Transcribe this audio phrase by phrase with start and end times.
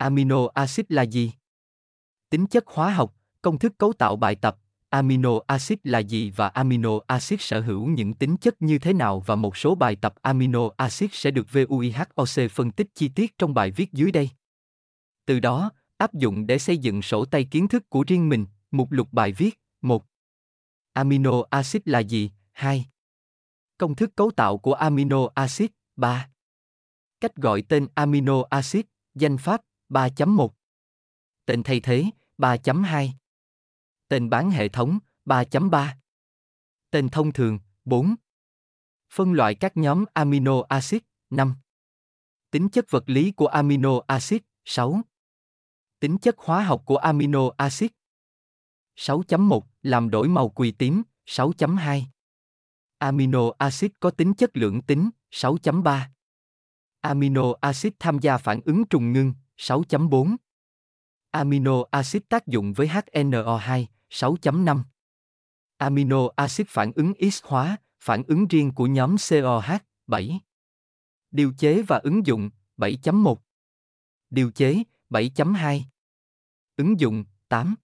[0.00, 1.32] Amino acid là gì?
[2.30, 4.56] Tính chất hóa học, công thức cấu tạo bài tập,
[4.88, 9.20] amino acid là gì và amino acid sở hữu những tính chất như thế nào
[9.20, 13.54] và một số bài tập amino acid sẽ được VUIHOC phân tích chi tiết trong
[13.54, 14.30] bài viết dưới đây.
[15.26, 18.92] Từ đó, áp dụng để xây dựng sổ tay kiến thức của riêng mình, mục
[18.92, 20.04] lục bài viết 1.
[20.92, 22.30] Amino acid là gì?
[22.52, 22.86] 2.
[23.78, 26.28] Công thức cấu tạo của amino acid 3.
[27.20, 28.82] Cách gọi tên amino acid,
[29.14, 29.60] danh pháp
[29.90, 30.48] 3.1.
[31.46, 32.04] Tên thay thế
[32.38, 33.08] 3.2.
[34.08, 35.88] Tên bán hệ thống 3.3.
[36.90, 38.14] Tên thông thường 4.
[39.12, 41.00] Phân loại các nhóm amino acid
[41.30, 41.54] 5.
[42.50, 45.00] Tính chất vật lý của amino acid 6.
[46.00, 47.90] Tính chất hóa học của amino acid
[48.96, 52.02] 6.1 làm đổi màu quỳ tím 6.2.
[52.98, 56.00] Amino acid có tính chất lượng tính 6.3.
[57.00, 60.36] Amino acid tham gia phản ứng trùng ngưng 6.4.
[61.30, 64.82] Amino acid tác dụng với HNO2 6.5.
[65.76, 69.70] Amino acid phản ứng X hóa, phản ứng riêng của nhóm COH
[70.06, 70.40] 7.
[71.30, 73.36] Điều chế và ứng dụng 7.1.
[74.30, 75.80] Điều chế 7.2.
[76.76, 77.74] Ứng dụng 8.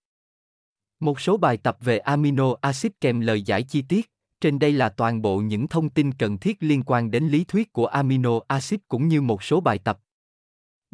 [1.01, 4.13] Một số bài tập về amino acid kèm lời giải chi tiết.
[4.41, 7.73] Trên đây là toàn bộ những thông tin cần thiết liên quan đến lý thuyết
[7.73, 10.01] của amino acid cũng như một số bài tập.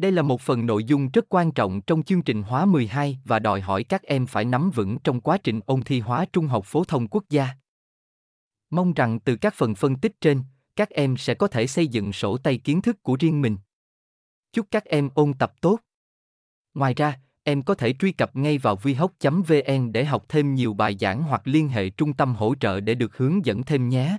[0.03, 3.39] Đây là một phần nội dung rất quan trọng trong chương trình hóa 12 và
[3.39, 6.65] đòi hỏi các em phải nắm vững trong quá trình ôn thi hóa trung học
[6.65, 7.47] phổ thông quốc gia.
[8.69, 10.41] Mong rằng từ các phần phân tích trên,
[10.75, 13.57] các em sẽ có thể xây dựng sổ tay kiến thức của riêng mình.
[14.53, 15.79] Chúc các em ôn tập tốt.
[16.73, 19.11] Ngoài ra, em có thể truy cập ngay vào vihoc
[19.47, 22.95] vn để học thêm nhiều bài giảng hoặc liên hệ trung tâm hỗ trợ để
[22.95, 24.17] được hướng dẫn thêm nhé